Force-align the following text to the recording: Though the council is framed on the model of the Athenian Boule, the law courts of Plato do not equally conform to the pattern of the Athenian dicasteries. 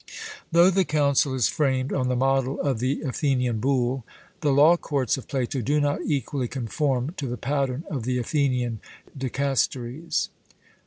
Though 0.51 0.71
the 0.71 0.83
council 0.83 1.35
is 1.35 1.47
framed 1.47 1.93
on 1.93 2.07
the 2.09 2.15
model 2.15 2.59
of 2.59 2.79
the 2.79 3.03
Athenian 3.03 3.59
Boule, 3.59 4.03
the 4.39 4.51
law 4.51 4.75
courts 4.75 5.15
of 5.15 5.27
Plato 5.27 5.61
do 5.61 5.79
not 5.79 5.99
equally 6.03 6.47
conform 6.47 7.11
to 7.17 7.27
the 7.27 7.37
pattern 7.37 7.83
of 7.87 8.01
the 8.01 8.17
Athenian 8.17 8.79
dicasteries. 9.15 10.29